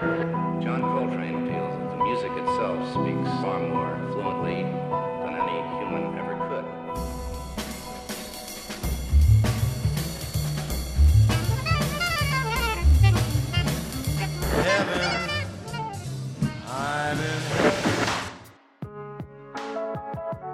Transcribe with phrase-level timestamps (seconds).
[0.00, 6.36] John Coltrane feels that the music itself speaks far more fluently than any human ever
[6.48, 6.64] could.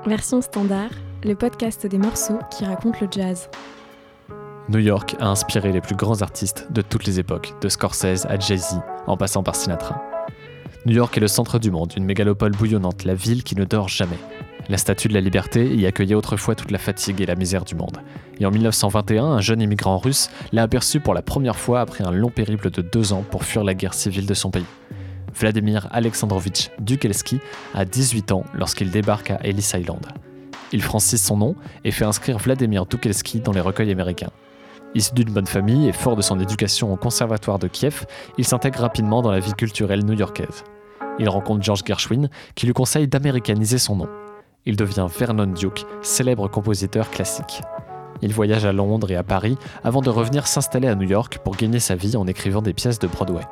[0.06, 0.90] Version standard,
[1.22, 3.50] le podcast des morceaux qui racontent le jazz.
[4.70, 8.38] New York a inspiré les plus grands artistes de toutes les époques, de Scorsese à
[8.38, 10.02] Jay-Z, en passant par Sinatra.
[10.86, 13.88] New York est le centre du monde, une mégalopole bouillonnante, la ville qui ne dort
[13.88, 14.18] jamais.
[14.70, 17.74] La Statue de la Liberté y accueillait autrefois toute la fatigue et la misère du
[17.74, 17.98] monde.
[18.40, 22.10] Et en 1921, un jeune immigrant russe l'a aperçu pour la première fois après un
[22.10, 24.64] long périple de deux ans pour fuir la guerre civile de son pays.
[25.34, 27.38] Vladimir Alexandrovitch Dukelski
[27.74, 30.06] a 18 ans lorsqu'il débarque à Ellis Island.
[30.72, 34.30] Il francise son nom et fait inscrire Vladimir Dukelski dans les recueils américains.
[34.94, 38.06] Issu d'une bonne famille et fort de son éducation au conservatoire de Kiev,
[38.38, 40.62] il s'intègre rapidement dans la vie culturelle new-yorkaise.
[41.18, 44.08] Il rencontre George Gershwin qui lui conseille d'américaniser son nom.
[44.66, 47.60] Il devient Vernon Duke, célèbre compositeur classique.
[48.22, 51.56] Il voyage à Londres et à Paris avant de revenir s'installer à New York pour
[51.56, 53.42] gagner sa vie en écrivant des pièces de Broadway.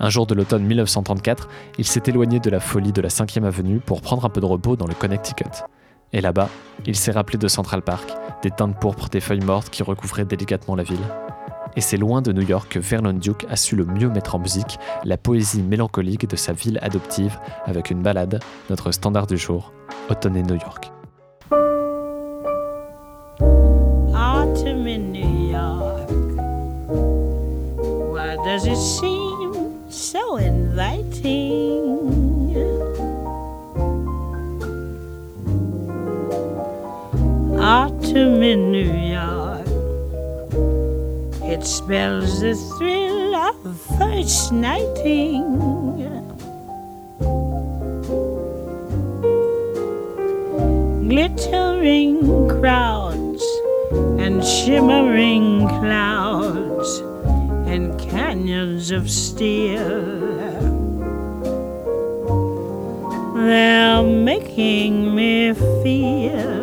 [0.00, 1.48] Un jour de l'automne 1934,
[1.78, 4.46] il s'est éloigné de la folie de la 5e avenue pour prendre un peu de
[4.46, 5.62] repos dans le Connecticut.
[6.12, 6.48] Et là-bas,
[6.86, 8.10] il s'est rappelé de Central Park,
[8.42, 10.98] des teintes pourpres des feuilles mortes qui recouvraient délicatement la ville.
[11.74, 14.38] Et c'est loin de New York que Vernon Duke a su le mieux mettre en
[14.38, 19.72] musique la poésie mélancolique de sa ville adoptive avec une balade, notre standard du jour,
[20.10, 20.92] Automne New York.
[24.14, 26.10] Autumn in New York.
[38.42, 39.66] In New York.
[41.44, 45.44] It spells the thrill of first nighting.
[51.08, 53.44] Glittering crowds
[54.18, 56.98] and shimmering clouds
[57.68, 60.20] and canyons of steel.
[63.34, 66.61] They're making me feel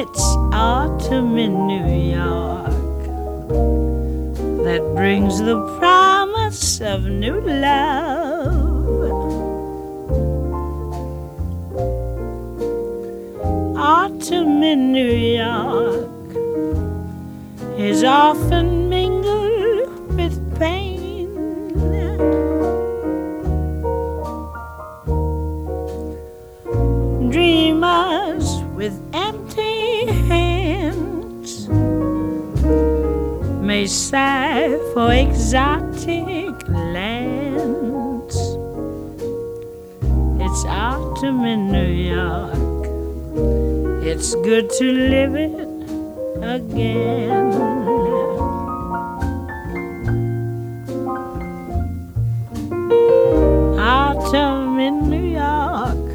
[0.00, 0.22] It's
[0.52, 3.02] autumn in New York
[4.62, 9.10] that brings the promise of new love.
[13.76, 16.28] Autumn in New York
[17.76, 18.87] is often
[33.78, 36.54] may sigh for exotic
[36.96, 38.36] lands.
[40.44, 42.82] It's autumn in New York.
[44.02, 45.70] It's good to live it
[46.56, 47.52] again.
[53.78, 56.06] Autumn in New York.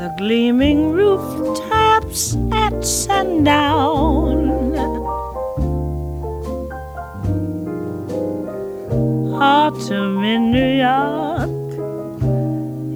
[0.00, 3.89] The gleaming rooftops at sundown.
[9.92, 11.50] In New York.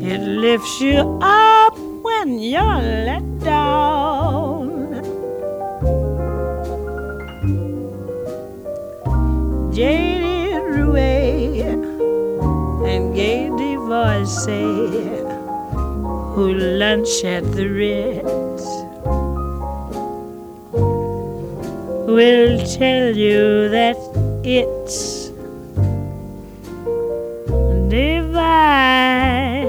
[0.01, 5.03] It lifts you up when you're let down.
[9.75, 11.65] Jaded Rouet
[12.87, 14.87] and gay divorcee
[16.35, 18.65] who lunch at the Ritz
[22.07, 23.97] will tell you that
[24.45, 25.24] it's
[27.95, 29.63] divine.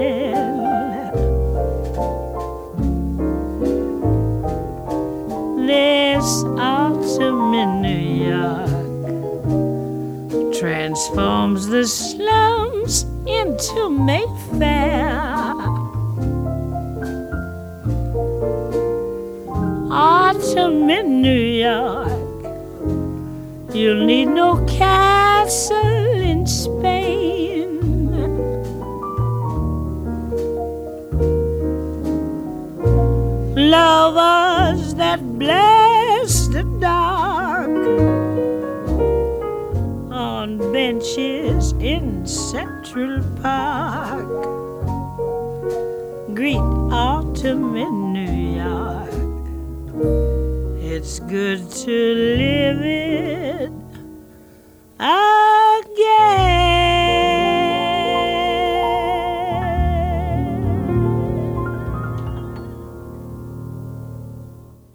[5.68, 6.28] This
[6.58, 8.70] autumn in New York
[10.60, 15.54] transforms the slums into Mayfair.
[19.92, 22.10] Autumn in New York.
[23.76, 26.95] You'll need no castle in Spain.
[40.86, 44.30] Benches in Central Park
[46.36, 49.10] greet autumn in New York.
[50.80, 51.92] It's good to
[52.38, 53.72] live it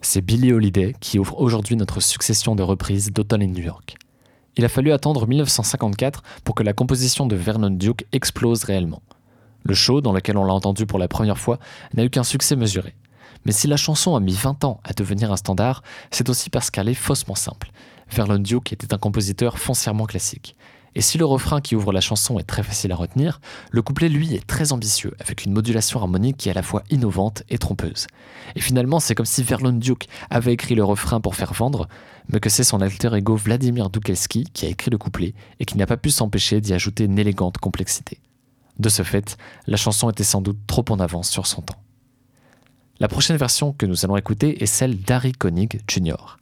[0.03, 4.00] C'est Billie Holiday qui ouvre aujourd'hui notre succession de reprises d'Automne in New York.
[4.61, 9.01] Il a fallu attendre 1954 pour que la composition de Vernon Duke explose réellement.
[9.63, 11.59] Le show, dans lequel on l'a entendu pour la première fois,
[11.95, 12.95] n'a eu qu'un succès mesuré.
[13.47, 16.71] Mais si la chanson a mis 20 ans à devenir un standard, c'est aussi parce
[16.71, 17.71] qu'elle est faussement simple.
[18.11, 20.57] Vernon Duke était un compositeur foncièrement classique.
[20.95, 23.41] Et si le refrain qui ouvre la chanson est très facile à retenir,
[23.71, 26.83] le couplet lui est très ambitieux, avec une modulation harmonique qui est à la fois
[26.91, 28.07] innovante et trompeuse.
[28.57, 31.89] Et finalement, c'est comme si Vernon Duke avait écrit le refrain pour faire vendre,
[32.29, 35.77] mais que c'est son alter ego Vladimir Dukelski qui a écrit le couplet et qui
[35.77, 38.19] n'a pas pu s'empêcher d'y ajouter une élégante complexité.
[38.79, 41.83] De ce fait, la chanson était sans doute trop en avance sur son temps.
[42.99, 46.37] La prochaine version que nous allons écouter est celle d'Harry Koenig Jr.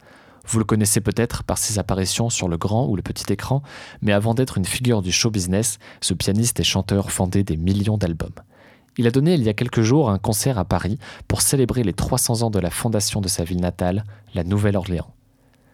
[0.49, 3.63] Vous le connaissez peut-être par ses apparitions sur le grand ou le petit écran,
[4.01, 7.99] mais avant d'être une figure du show business, ce pianiste et chanteur fondait des millions
[7.99, 8.33] d'albums.
[8.97, 10.99] Il a donné il y a quelques jours un concert à Paris
[11.29, 14.05] pour célébrer les 300 ans de la fondation de sa ville natale,
[14.35, 15.13] la Nouvelle-Orléans.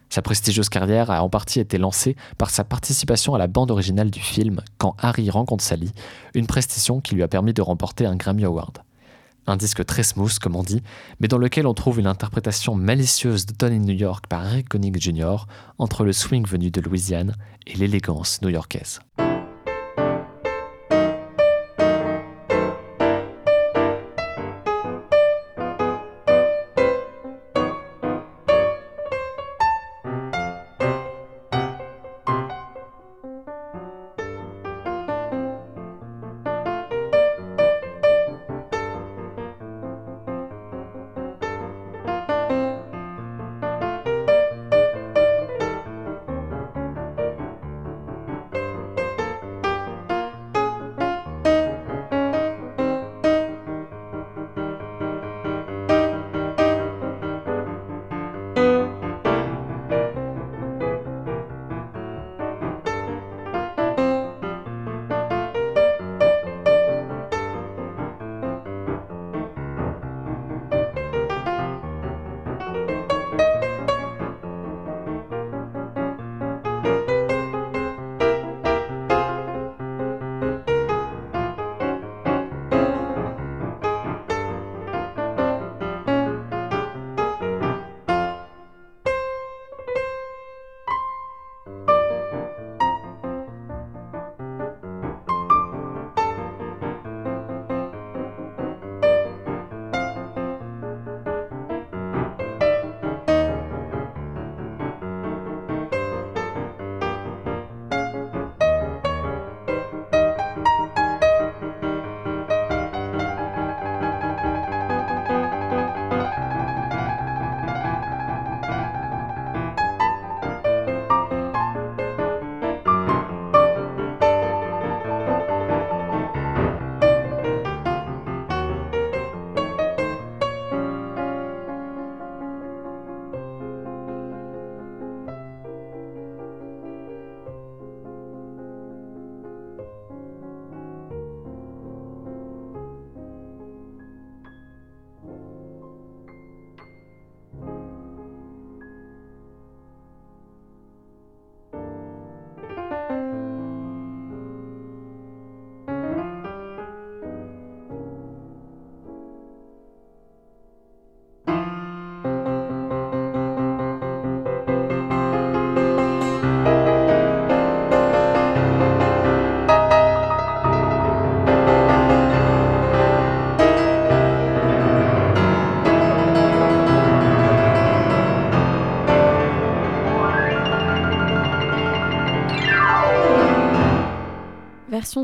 [0.09, 4.11] Sa prestigieuse carrière a en partie été lancée par sa participation à la bande originale
[4.11, 5.93] du film Quand Harry rencontre Sally,
[6.33, 8.79] une prestation qui lui a permis de remporter un Grammy Award
[9.47, 10.81] un disque très smooth comme on dit,
[11.19, 15.01] mais dans lequel on trouve une interprétation malicieuse de Tony New York par Rick Connick
[15.01, 15.45] Jr.
[15.77, 17.35] entre le swing venu de Louisiane
[17.67, 18.99] et l'élégance new-yorkaise.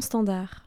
[0.02, 0.61] Standard.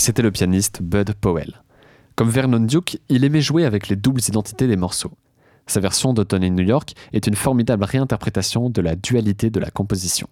[0.00, 1.62] C'était le pianiste Bud Powell.
[2.16, 5.12] Comme Vernon Duke, il aimait jouer avec les doubles identités des morceaux.
[5.66, 9.70] Sa version d'Automne in New York est une formidable réinterprétation de la dualité de la
[9.70, 10.28] composition.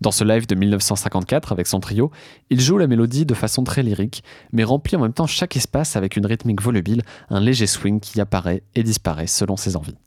[0.00, 2.10] Dans ce live de 1954 avec son trio,
[2.50, 5.96] il joue la mélodie de façon très lyrique, mais remplit en même temps chaque espace
[5.96, 9.98] avec une rythmique volubile, un léger swing qui apparaît et disparaît selon ses envies.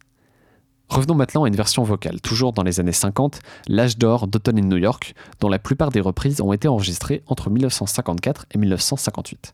[0.89, 4.67] Revenons maintenant à une version vocale, toujours dans les années 50, l'âge d'or d'Autumn in
[4.67, 9.53] New York, dont la plupart des reprises ont été enregistrées entre 1954 et 1958.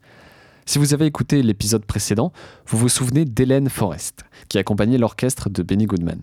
[0.66, 2.34] Si vous avez écouté l'épisode précédent,
[2.68, 6.22] vous vous souvenez d'Hélène Forrest, qui accompagnait l'orchestre de Benny Goodman.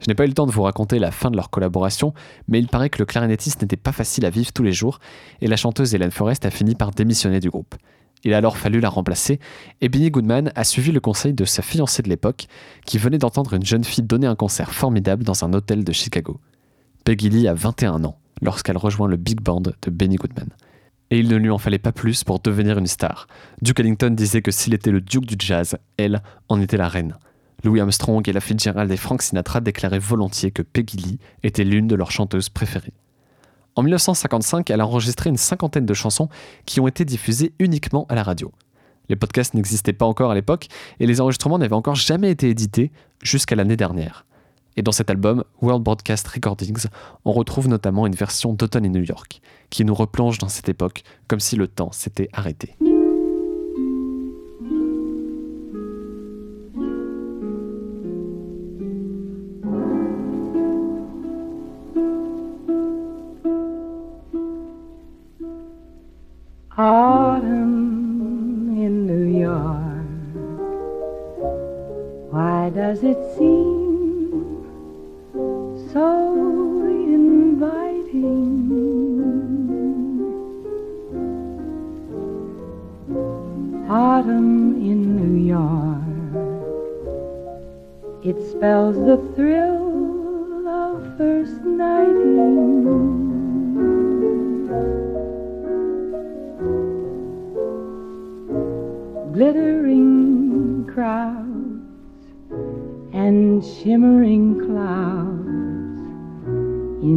[0.00, 2.12] Je n'ai pas eu le temps de vous raconter la fin de leur collaboration,
[2.48, 4.98] mais il paraît que le clarinettiste n'était pas facile à vivre tous les jours,
[5.40, 7.76] et la chanteuse Hélène Forrest a fini par démissionner du groupe.
[8.24, 9.40] Il a alors fallu la remplacer,
[9.80, 12.46] et Benny Goodman a suivi le conseil de sa fiancée de l'époque,
[12.84, 16.40] qui venait d'entendre une jeune fille donner un concert formidable dans un hôtel de Chicago.
[17.04, 20.48] Peggy Lee a 21 ans lorsqu'elle rejoint le big band de Benny Goodman.
[21.10, 23.26] Et il ne lui en fallait pas plus pour devenir une star.
[23.62, 27.16] Duke Ellington disait que s'il était le duke du jazz, elle en était la reine.
[27.64, 31.88] Louis Armstrong et la Fitzgerald et Frank Sinatra déclaraient volontiers que Peggy Lee était l'une
[31.88, 32.94] de leurs chanteuses préférées.
[33.80, 36.28] En 1955, elle a enregistré une cinquantaine de chansons
[36.66, 38.52] qui ont été diffusées uniquement à la radio.
[39.08, 40.66] Les podcasts n'existaient pas encore à l'époque
[40.98, 44.26] et les enregistrements n'avaient encore jamais été édités jusqu'à l'année dernière.
[44.76, 46.88] Et dans cet album, World Broadcast Recordings,
[47.24, 51.02] on retrouve notamment une version d'Automne in New York, qui nous replonge dans cette époque
[51.26, 52.76] comme si le temps s'était arrêté.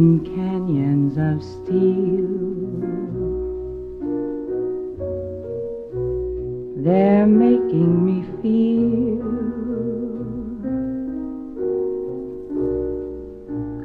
[0.04, 2.28] In canyons of steel.
[6.84, 9.24] They're making me feel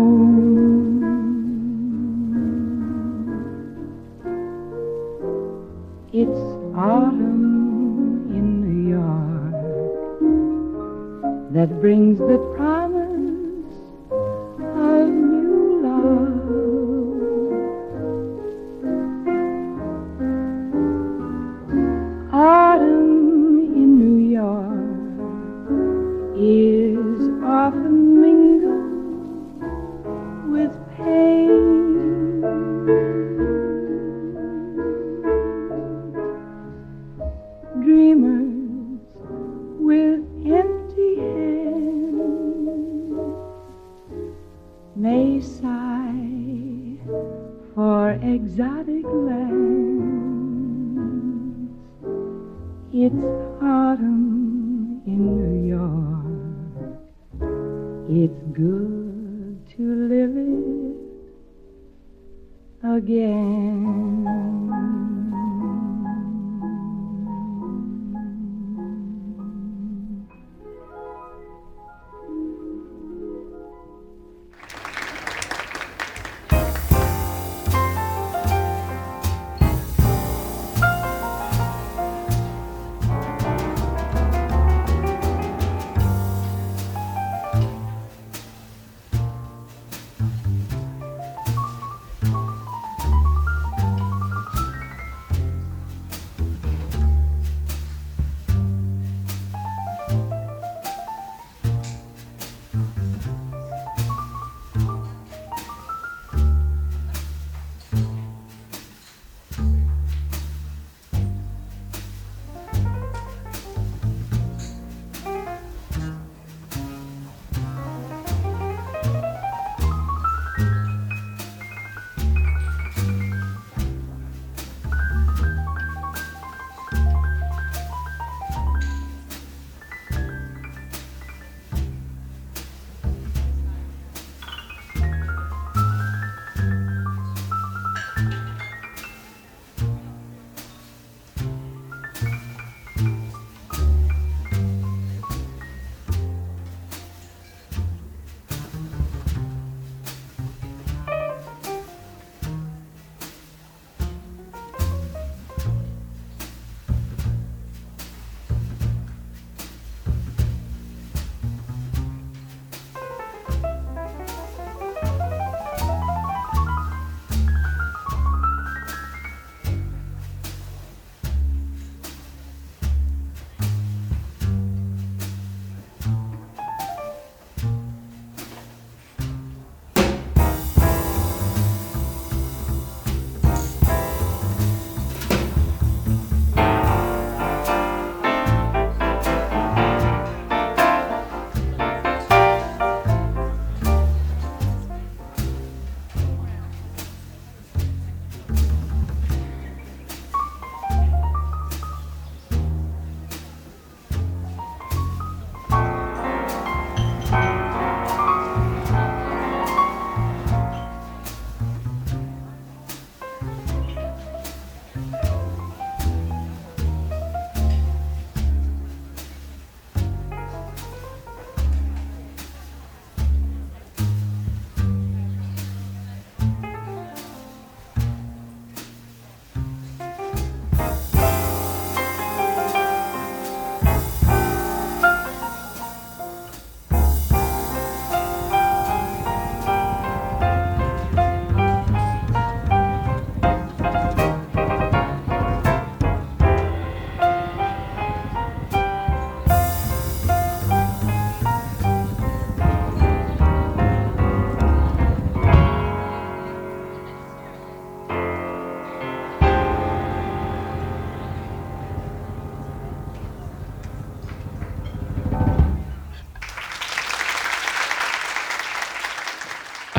[6.12, 6.44] It's
[6.76, 7.46] autumn
[8.38, 9.56] in New York
[11.54, 12.55] that brings the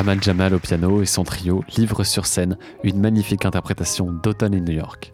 [0.06, 4.60] Ahmad Jamal au piano et son trio livrent sur scène une magnifique interprétation d'Automne in
[4.60, 5.12] New York.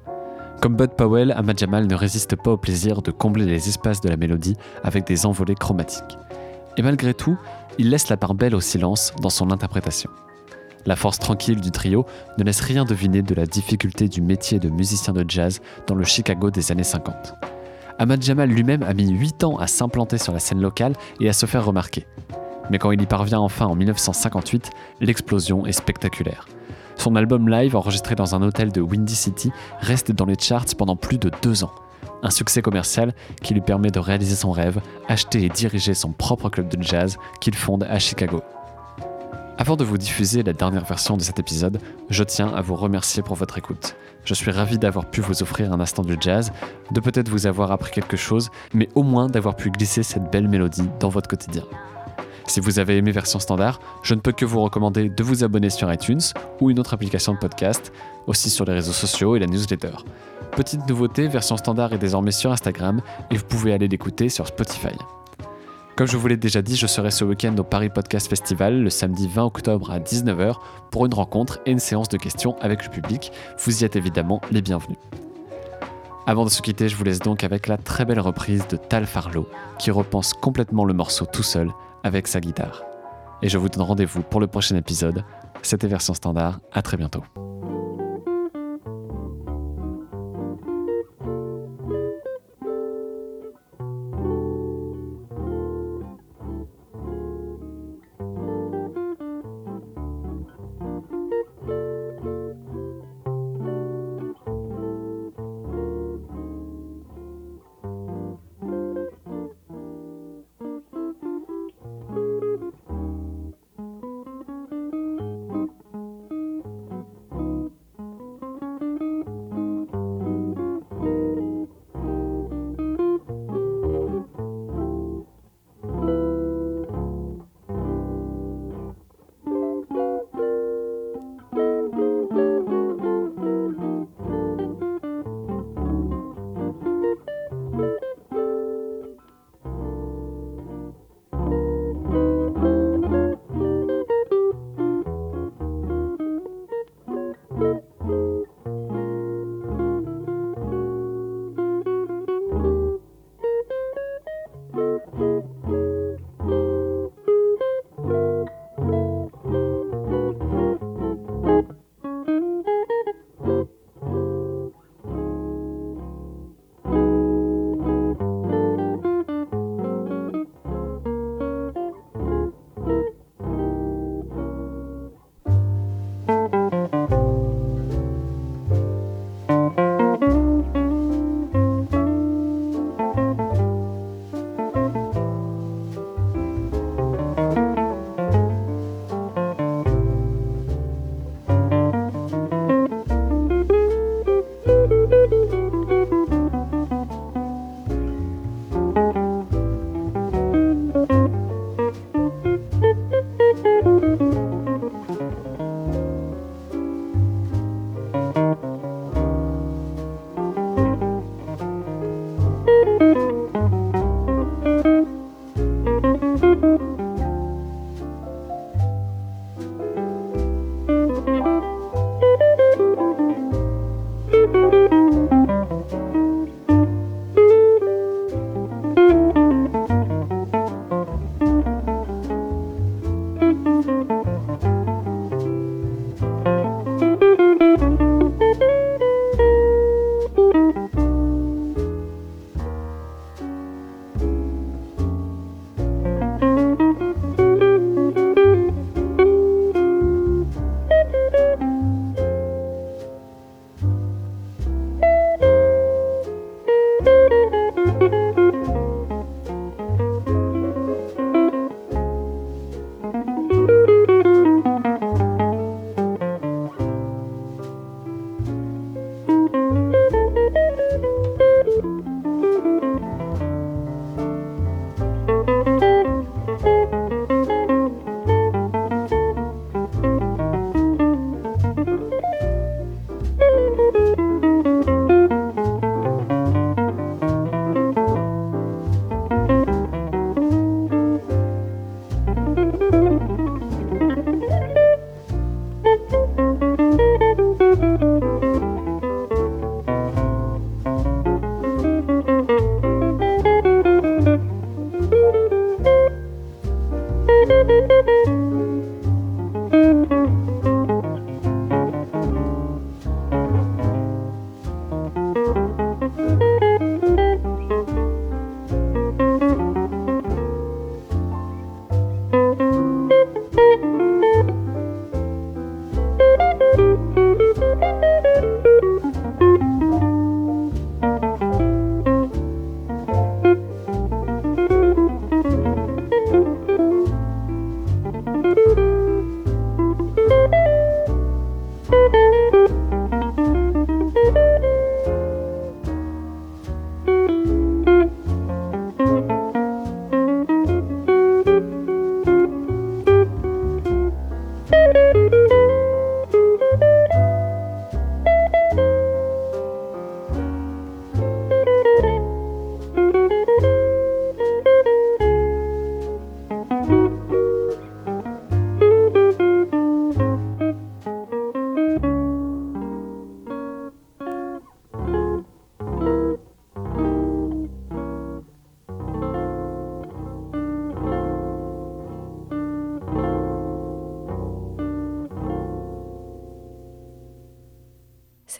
[0.61, 4.11] Comme Bud Powell, Ahmad Jamal ne résiste pas au plaisir de combler les espaces de
[4.11, 6.19] la mélodie avec des envolées chromatiques.
[6.77, 7.39] Et malgré tout,
[7.79, 10.11] il laisse la part belle au silence dans son interprétation.
[10.85, 12.05] La force tranquille du trio
[12.37, 16.05] ne laisse rien deviner de la difficulté du métier de musicien de jazz dans le
[16.05, 17.33] Chicago des années 50.
[17.99, 21.33] Ahmad Jamal lui-même a mis 8 ans à s'implanter sur la scène locale et à
[21.33, 22.07] se faire remarquer.
[22.71, 24.71] Mais quand il y parvient enfin en 1958,
[25.01, 26.47] l'explosion est spectaculaire.
[26.97, 30.97] Son album live, enregistré dans un hôtel de Windy City, reste dans les charts pendant
[30.97, 31.73] plus de deux ans.
[32.23, 36.49] Un succès commercial qui lui permet de réaliser son rêve, acheter et diriger son propre
[36.49, 38.43] club de jazz qu'il fonde à Chicago.
[39.59, 43.23] Avant de vous diffuser la dernière version de cet épisode, je tiens à vous remercier
[43.23, 43.97] pour votre écoute.
[44.25, 46.53] Je suis ravi d'avoir pu vous offrir un instant de jazz,
[46.91, 50.49] de peut-être vous avoir appris quelque chose, mais au moins d'avoir pu glisser cette belle
[50.49, 51.65] mélodie dans votre quotidien.
[52.53, 55.71] Si vous avez aimé version standard, je ne peux que vous recommander de vous abonner
[55.71, 56.21] sur iTunes
[56.61, 57.95] ou une autre application de podcast,
[58.27, 59.93] aussi sur les réseaux sociaux et la newsletter.
[60.55, 64.95] Petite nouveauté, version standard est désormais sur Instagram et vous pouvez aller l'écouter sur Spotify.
[65.97, 68.91] Comme je vous l'ai déjà dit, je serai ce week-end au Paris Podcast Festival le
[68.91, 70.57] samedi 20 octobre à 19h
[70.91, 73.33] pour une rencontre et une séance de questions avec le public.
[73.65, 74.99] Vous y êtes évidemment les bienvenus.
[76.27, 79.07] Avant de se quitter, je vous laisse donc avec la très belle reprise de Tal
[79.07, 81.71] Farlow qui repense complètement le morceau tout seul
[82.03, 82.83] avec sa guitare.
[83.43, 85.25] Et je vous donne rendez-vous pour le prochain épisode.
[85.63, 87.25] C'était version standard, à très bientôt.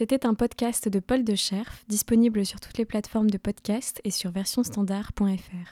[0.03, 4.11] C'était un podcast de Paul de Scherf, disponible sur toutes les plateformes de podcast et
[4.11, 5.55] sur versionstandard.fr.